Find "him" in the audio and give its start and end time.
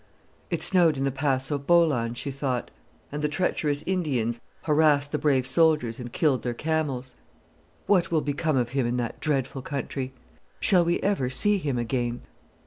8.69-8.87, 11.59-11.77